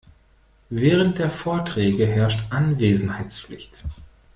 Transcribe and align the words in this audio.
Während 0.71 1.19
der 1.19 1.29
Vorträge 1.29 2.07
herrscht 2.07 2.51
Anwesenheitspflicht. 2.51 3.83